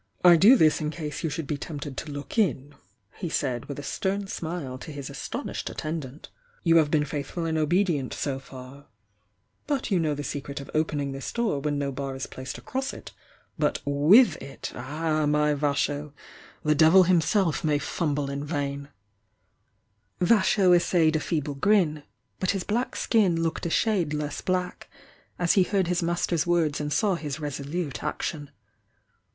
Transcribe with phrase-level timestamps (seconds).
[0.25, 2.73] "I do this in case you should be tempted to look in"
[3.21, 6.27] he said with a stem smile to his astonished Mant
[6.65, 8.87] 'Tou have been faithful and obedien BO far
[9.67, 13.11] but you know the secret of openmg this ?oor when no>ar is placed across it,
[13.59, 14.71] but mth it!
[14.73, 16.13] THE YOUNG DIANA 293 —ah, my Vasho!—
[16.63, 18.87] the devil himself may fumble in vam!"
[20.17, 22.01] 1 Y^*^" essayed a feeble grin,—
[22.39, 24.89] but his black skin looked a shade less black,
[25.37, 28.49] as he heard his master's words and saw his resolute action.